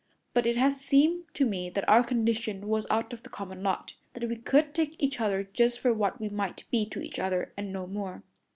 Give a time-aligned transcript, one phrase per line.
[0.33, 3.93] But it has seemed to me that our condition was out of the common lot
[4.15, 7.53] that we could take each other for just what we might be to each other
[7.55, 8.23] and no more.